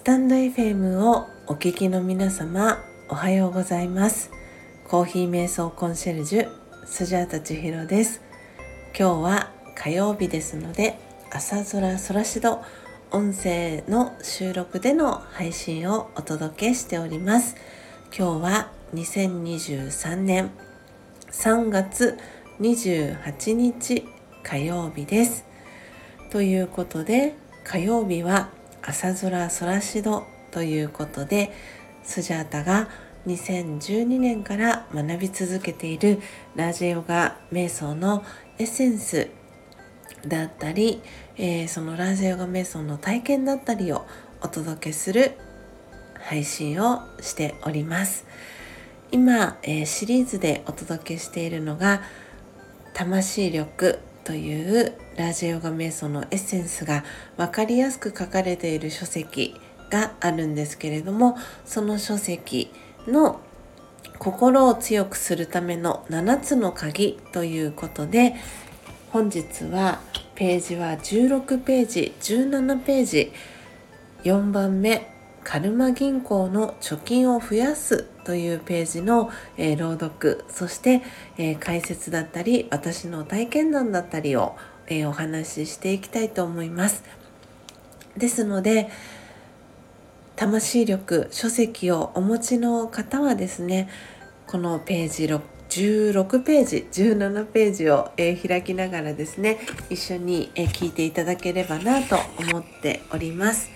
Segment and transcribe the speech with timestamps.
[0.00, 4.30] スタンド FM をお聞きの皆様おはようございます。
[4.88, 6.48] コーヒー瞑想コンシェルジュ
[6.86, 8.22] スジャータ千尋です。
[8.98, 10.98] 今日は火曜日ですので
[11.30, 12.62] 朝空空しど
[13.10, 17.56] 音声の収録での配信をお届けしております。
[18.06, 20.50] 今日は2023年
[21.30, 22.16] 3月
[22.58, 24.08] 28日
[24.42, 25.44] 火曜日です。
[26.30, 28.48] ということで火曜日は
[28.82, 31.52] 朝空空しどということで
[32.02, 32.88] スジャータが
[33.26, 36.20] 2012年から学び続けている
[36.56, 38.24] ラジヨガ瞑想の
[38.58, 39.28] エッセンス
[40.26, 41.02] だったり、
[41.36, 44.06] えー、そのラジヨガ瞑想の体験だったりを
[44.42, 45.32] お届けする
[46.18, 48.26] 配信をしております。
[49.12, 52.02] 今、えー、シリーズでお届けしているのが
[52.94, 57.04] 魂力というラジヨガ瞑想のエッセンスが
[57.36, 59.54] 分かりやすく書かれている書籍
[59.90, 61.36] があるんですけれども
[61.66, 62.72] その書籍
[63.06, 63.40] の
[64.18, 68.34] 心を強くするための7つの鍵ということで
[69.10, 70.00] 本日は
[70.36, 73.32] ページは16ページ17ページ
[74.24, 75.06] 4番目
[75.44, 81.02] カルマ銀行の貯金を増やすというページの、えー、朗読そして、
[81.36, 84.56] えー、解説だったり私の体験談だったりを、
[84.90, 87.02] えー、お話ししていきたいと思います
[88.16, 88.90] ですので
[90.36, 93.88] 魂力書籍をお持ちの方はですね
[94.46, 103.70] このページ16ページ17ページを、えー、開きながらですね一緒に、えー、聞いていただければなと思っております。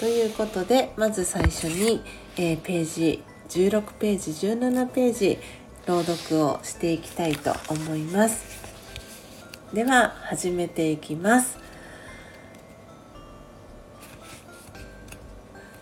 [0.00, 2.02] ということでまず最初に、
[2.36, 5.38] えー、ページ16ページ17ページ
[5.86, 8.63] 朗読をしていきたいと思います。
[9.74, 11.58] では始めていきます。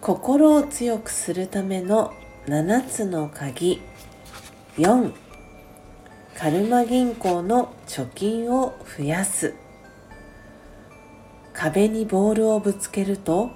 [0.00, 2.14] 心を強くするための
[2.46, 3.82] 7つの鍵。
[4.76, 5.12] 4
[6.38, 9.54] カルマ銀行の貯金を増やす。
[11.52, 13.50] 壁にボールをぶつけると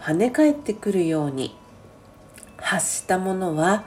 [0.00, 1.56] 跳ね返ってくるように。
[2.56, 3.84] 発したものは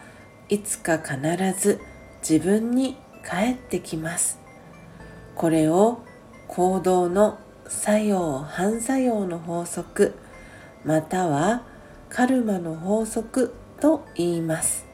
[0.48, 1.20] いつか必
[1.59, 1.82] ず
[2.22, 4.49] 自分に返ってきます。
[5.40, 6.00] これを
[6.50, 10.14] 行動の作用反作用の法則
[10.84, 11.64] または
[12.10, 14.86] カルマの法則と言います。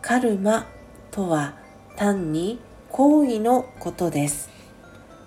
[0.00, 0.66] カルマ
[1.10, 1.56] とは
[1.94, 4.48] 単に行為のことです。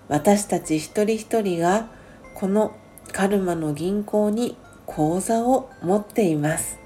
[0.08, 1.88] 私たち一人一人が
[2.34, 2.74] この
[3.12, 6.76] カルマの銀行に口座を持っています。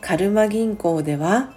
[0.00, 1.52] カルマ銀行では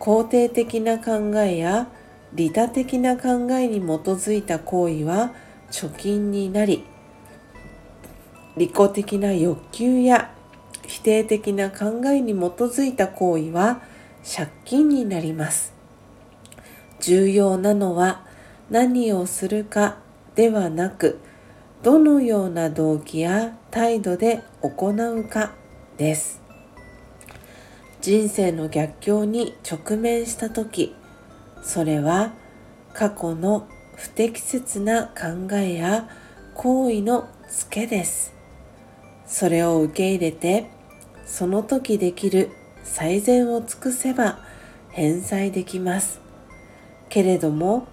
[0.00, 1.86] 肯定的な考えや
[2.34, 5.32] 利他的な考えに基づいた行為は
[5.70, 6.84] 貯金になり
[8.56, 10.32] 利己的な欲求や
[10.86, 13.80] 否定的な考えに基づいた行為は
[14.24, 15.74] 借金になります。
[17.00, 18.24] 重要なのは
[18.70, 19.98] 何をするか
[20.34, 21.20] ではなく
[21.82, 25.52] どのような動機や態度で行うか
[25.98, 26.40] です。
[28.00, 30.94] 人生の逆境に直面した時
[31.64, 32.32] それは
[32.92, 33.66] 過去の
[33.96, 36.08] 不適切な考えや
[36.54, 38.34] 行為のツケです。
[39.26, 40.70] それを受け入れて
[41.24, 42.50] その時できる
[42.84, 44.38] 最善を尽くせば
[44.90, 46.20] 返済できます。
[47.08, 47.86] けれども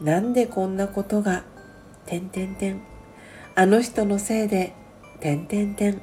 [0.00, 1.44] なんでこんなことが
[2.04, 2.82] てんてんてん。
[3.54, 4.74] あの人のせいで
[5.20, 6.02] てんてんてん。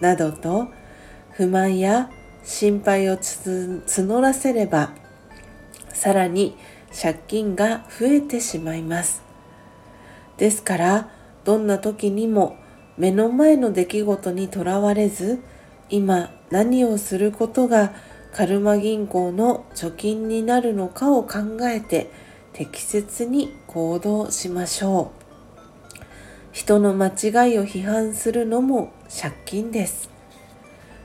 [0.00, 0.68] などと
[1.32, 2.10] 不満や
[2.42, 4.90] 心配を募らせれば
[5.98, 6.56] さらに
[6.90, 9.22] 借金が増えてしまいます。
[10.36, 11.10] ですから
[11.44, 12.56] どんな時にも
[12.96, 15.40] 目の前の出来事にとらわれず
[15.90, 17.92] 今何をすることが
[18.32, 22.10] カルマ銀行の貯金になるのかを考えて
[22.52, 25.18] 適切に行動しましょう。
[26.52, 30.10] 人の間違いを批判するのも借金です。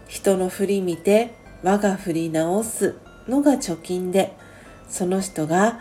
[0.07, 2.95] 人の振り見て我が振り直す
[3.28, 4.36] のが貯金で
[4.94, 5.80] その人が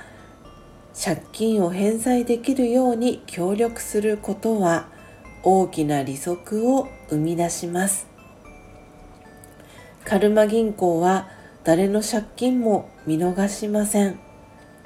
[0.98, 4.88] 借金を返済できるように協力することは
[5.42, 8.06] 大きな利息を生み出します
[10.06, 11.28] カルマ銀行は
[11.62, 14.18] 誰の借金も見逃しません。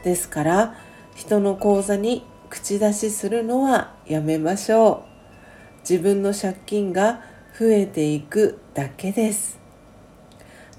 [0.02, 0.74] ですから
[1.14, 5.80] 人の口座に口出しするのはやめましょう。
[5.88, 7.22] 自分の借金が
[7.58, 9.58] 増えていくだけです。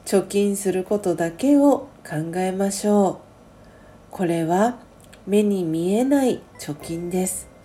[0.06, 3.27] 貯金することだけを考えましょう。
[4.12, 4.80] これは
[5.26, 7.58] 目に見えない貯金です。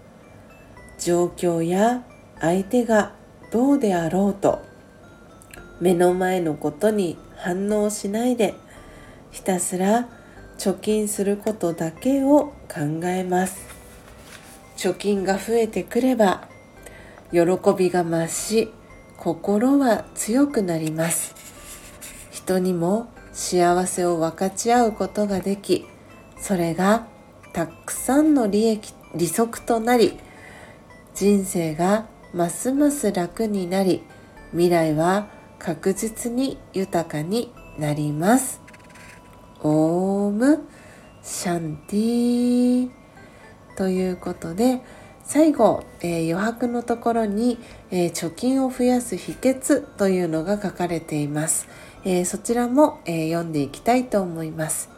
[1.03, 2.05] 状況や
[2.41, 3.13] 相手が
[3.51, 4.61] どうであろうと
[5.81, 8.55] 目の前のことに反応しないで
[9.33, 10.09] ひたすら
[10.59, 13.67] 貯金することだけを考えます
[14.77, 16.47] 貯金が増えてくれば
[17.33, 17.41] 喜
[17.77, 18.73] びが増し
[19.17, 21.35] 心は強くなります
[22.31, 25.85] 人にも幸せを分かち合うことができ
[26.43, 27.07] それが
[27.53, 30.19] たくさんの利益利息となり
[31.15, 34.03] 人生がますます楽になり
[34.51, 35.29] 未来は
[35.61, 38.61] 確実に豊かになります。
[39.61, 40.67] オーム
[41.23, 42.91] シャンティ
[43.77, 44.83] ということで
[45.23, 47.59] 最後、えー、余白のところに、
[47.93, 51.69] えー、貯金を増やす秘訣というのが書かれています、
[52.05, 54.92] えー、そちらも、え読んでいきたいと思います。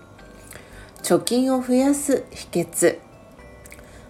[1.05, 2.99] 貯金を増やす秘訣。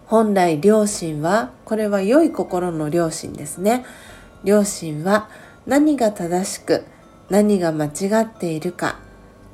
[0.07, 3.85] 本来良心はこれは良い心の良心ですね。
[4.45, 5.29] 良心は
[5.67, 6.85] 何が正しく
[7.31, 9.01] 何が間違っているか。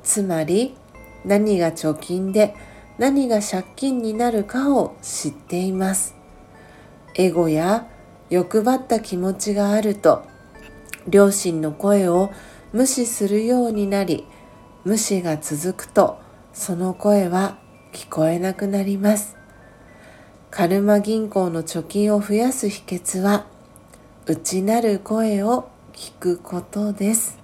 [0.02, 0.76] つまり
[1.24, 2.54] 何が貯金で
[2.98, 6.14] 何が借金になるかを知っています。
[7.14, 7.88] エゴや
[8.28, 10.24] 欲張った気持ちがあると
[11.08, 12.30] 両親の声を
[12.74, 14.26] 無視するようになり
[14.84, 16.18] 無視が続くと
[16.60, 17.56] その声は
[17.90, 19.34] 聞こえなくなります。
[20.50, 23.46] カルマ銀行の貯金を増やす秘訣は
[24.26, 27.38] 内なる声を聞くことです。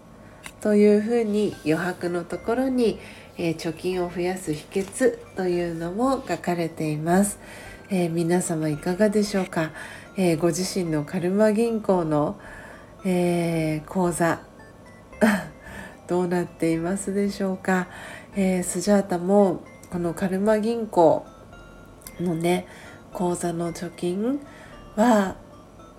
[0.60, 2.98] というふうに余白のところに、
[3.38, 7.38] えー、貯金を増やす秘訣というのも書かれています。
[7.88, 9.70] えー、皆様いかがでしょうか、
[10.18, 12.38] えー、ご自身のカルマ銀行の、
[13.06, 14.40] えー、口座
[16.06, 17.88] どうなっていますでしょうか、
[18.38, 21.24] えースジャータもこのカルマ銀行
[22.20, 22.66] のね
[23.14, 24.40] 口座の貯金
[24.94, 25.36] は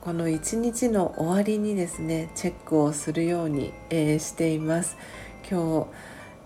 [0.02, 4.98] この一日の終わりにですねチェックをするように、えしています。
[5.50, 5.88] 今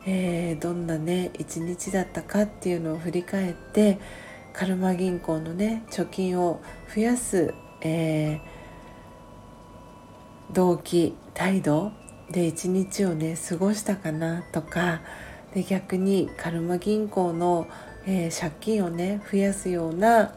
[0.06, 4.00] 日、えどんなね一日だったかっていうのを振り返って
[4.54, 6.62] カルマ銀行のね貯金を
[6.96, 11.92] 増やす、えー、動機態度
[12.32, 15.02] で一日をね過ごしたかなとか
[15.54, 17.68] で逆にカルマ銀行の、
[18.06, 20.34] えー、借金をね増やすような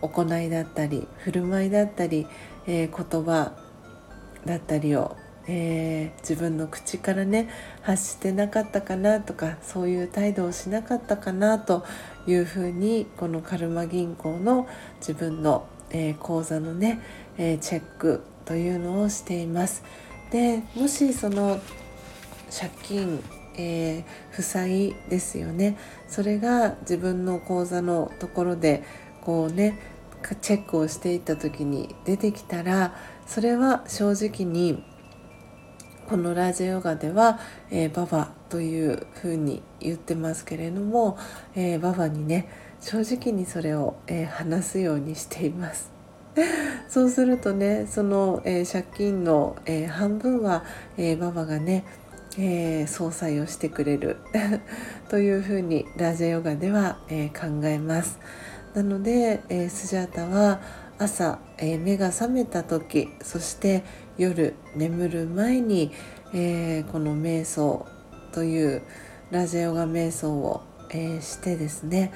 [0.00, 2.26] 行いだったり振る舞いだったり、
[2.66, 3.52] えー、言葉
[4.44, 5.16] だったりを
[5.46, 7.50] えー、自分の口からね
[7.82, 11.84] 発してなかったかなとかそういう態度をしなかったかなと
[12.26, 14.66] いうふうにこのカルマ銀行の
[15.00, 17.00] 自分の、えー、口座のね、
[17.36, 19.84] え、チェックというのをしています。
[20.30, 21.60] でもしその
[22.50, 23.22] 借金
[23.56, 25.76] えー、負債ですよね。
[26.08, 28.82] それが自分の口座のところで
[29.22, 29.78] こうね
[30.40, 32.94] チェックをしていった時に出てきたら
[33.26, 34.82] それは正直に
[36.08, 37.38] このラージヨガでは、
[37.70, 41.18] えー、ババというふうに言ってますけれども、
[41.54, 42.48] えー、ババにね
[42.80, 45.90] 正直にそれを、えー、話すようにしています。
[46.88, 50.64] そうするとねその、えー、借金の、えー、半分は、
[50.96, 51.84] えー、ババがね、
[52.38, 54.18] えー、総裁をしてくれる。
[55.08, 58.18] というふうにラージャヨガでは、えー、考えます。
[58.74, 60.60] なので、えー、スジャータは
[60.98, 63.84] 朝、えー、目が覚めた時そして
[64.16, 65.92] 夜眠る前に、
[66.32, 67.86] えー、この瞑想
[68.32, 68.82] という
[69.30, 72.12] ラジオガ瞑想を、えー、してですね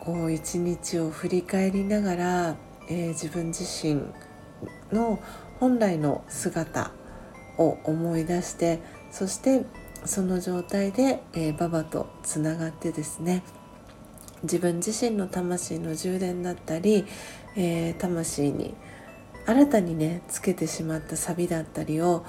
[0.00, 2.56] こう一日を振り返りながら、
[2.88, 4.02] えー、自分自身
[4.92, 5.18] の
[5.58, 6.92] 本来の姿
[7.58, 9.64] を思い出してそして
[10.04, 13.42] その状態で、えー、ババとつながってですね
[14.42, 17.04] 自分自身の魂の充電だったり、
[17.56, 18.74] えー、魂に
[19.46, 22.24] 新たにねつけてしまったサビだったりを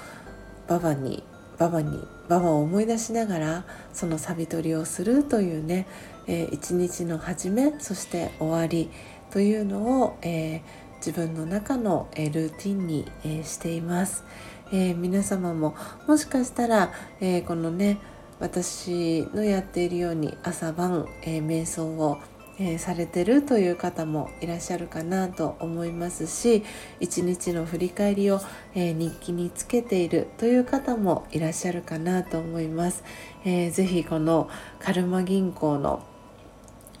[0.66, 1.22] ババに
[1.58, 5.86] ババにババを思い出しながらそのサビ取りをするというね、
[6.26, 8.90] えー、一日の始めそして終わり
[9.30, 10.60] というのを、えー、
[10.98, 14.24] 自分の中の、えー、ルーティンに、えしています、
[14.72, 15.74] え皆様も
[16.06, 17.98] もしかしたら、えこのね
[18.40, 22.18] 私のやっているように朝晩、え瞑想を
[22.60, 26.64] えー、されてるという方もいらっしゃるかなと思いますし
[26.98, 28.40] 一日の振り返りを、
[28.74, 33.04] えー、日記につけているという方もいらっしゃるかなと思います。
[33.44, 34.48] えー、ぜひこの
[34.80, 36.02] カルマ銀行の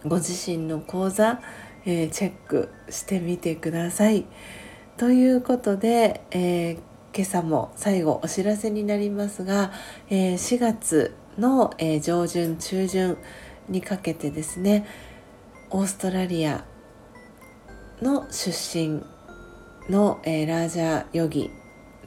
[0.04, 1.40] ご自身の口座、
[1.84, 4.26] え、チェックしてみてください。
[4.96, 6.78] ということで、えー、
[7.14, 9.72] 今朝も最後お知らせになりますが、
[10.10, 13.16] え、4月の、え、上旬中旬
[13.68, 14.86] にかけてですね
[15.70, 16.64] オーストラリア
[18.00, 19.02] の出身
[19.90, 21.50] の、え、ラージャヨギ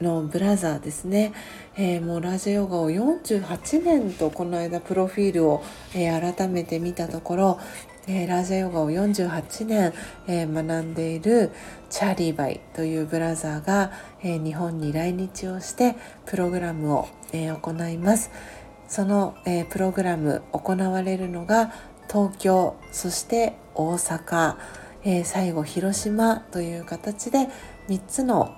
[0.00, 1.32] のブラザーですね、
[1.74, 5.64] えー、もうラジオヨガを48年とこの間プロフィールを、
[5.94, 7.60] えー、改めて見たところ、
[8.06, 9.94] えー、ラジャヨガを48年、
[10.26, 11.50] えー、学んでいる
[11.88, 13.90] チャーリーバイというブラザーが、
[14.22, 18.30] えー、日本に来日をしてプログラムを、え行います。
[18.86, 21.72] その、えプログラム行われるのが
[22.10, 24.56] 東京そして大阪、
[25.04, 27.48] え最後広島という形で
[27.88, 28.54] 3つの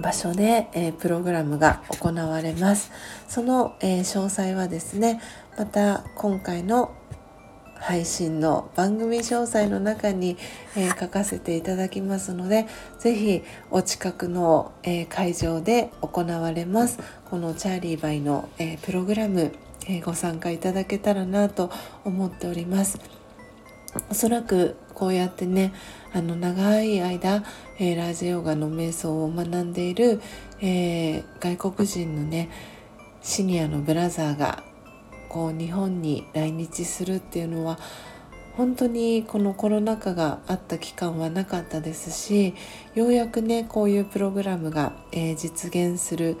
[0.00, 2.90] 場所で、えー、プログラムが行われます。
[3.28, 5.20] その、えー、詳細はですね
[5.56, 6.94] また今回の
[7.74, 10.36] 配信の番組詳細の中に、
[10.76, 12.66] えー、書かせていただきますので
[13.00, 16.98] 是非お近くの、え会場で行われます。
[17.28, 19.52] このチャーリーバイの、えプログラム、
[19.88, 21.70] えご参加いただけたらなと
[22.04, 23.00] 思っております。
[24.10, 25.72] おそらくこうやってね
[26.14, 27.42] あの長い間、
[27.78, 30.20] えー、ラージヨガの瞑想を学んでいる、
[30.60, 32.50] えー、外国人のね
[33.22, 34.62] シニアのブラザーが
[35.28, 37.78] こう日本に来日するっていうのは
[38.56, 42.54] 本当にこのコロナ禍があった期間はなかったですし
[42.94, 46.36] ようやくねこういうプログラムが、えー、実現する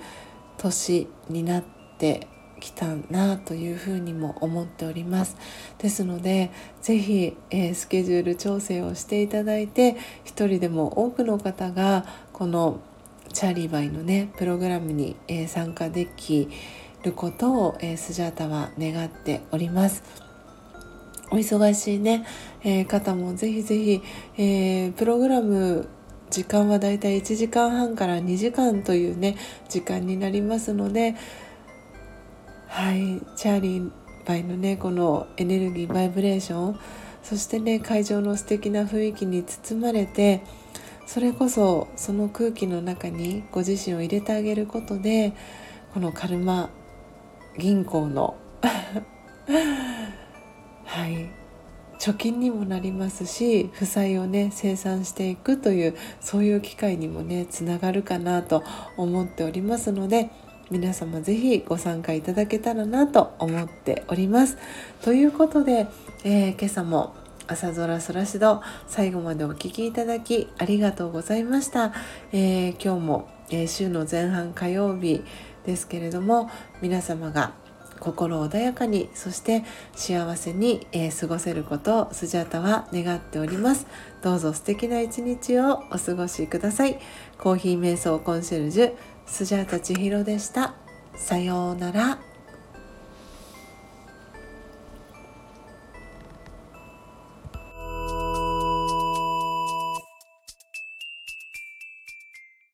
[0.58, 1.64] 年になっ
[1.98, 2.28] て
[2.62, 5.36] きたなというふうにも思っております。
[5.78, 6.50] ですので
[6.80, 12.80] 是非、えー、スケジュール調整をしていただいて一人でも多くの方がこの
[13.32, 16.48] チャーリーバイのねプログラムに、えー、参加でき
[17.02, 20.02] ることを、えー、スジャータは願っております。
[21.32, 22.26] お忙しいね、
[22.62, 24.02] えー、方もぜひぜひ、
[24.36, 25.88] えー、プログラム
[26.28, 29.36] 時間はだいたい1時間半から2時間というね
[29.68, 31.14] 時間になりますので
[32.72, 33.90] はいチャーリー
[34.24, 36.80] バイのねこのエネルギーバイブレーション。
[37.22, 40.42] そしてね会場の素敵な雰囲気に包まれて
[41.06, 45.34] それこそその空気の中にご自身を入れてあげることで
[45.92, 46.70] このカルマ
[47.58, 48.36] 銀行の
[50.84, 51.30] はい
[52.00, 58.64] 貯金にもなりますし負債をね生産していくというそういう機会にもねつながるかなと
[58.96, 60.30] 思っておりますので
[60.72, 64.56] 皆様是非ご参加いただけたらなと思っております。
[65.02, 65.86] ということで、
[66.24, 67.14] えー、今朝も
[67.46, 71.92] 朝空そらしど最後までお聴きいただきありがとうございました。
[72.32, 75.22] えー、今日も、えー、週の前半火曜日
[75.66, 76.50] ですけれども
[76.80, 77.52] 皆様が
[78.00, 79.62] 心穏やかにそして
[79.94, 83.86] 幸せに、えー、過ごせることをスジャタは願っております
[84.22, 86.98] どうぞ素敵な一日をお過ごしください
[87.38, 88.92] コーヒー瞑想コンシェルジュ
[89.26, 90.74] スジャータ千尋でした。
[91.14, 92.31] さようなら。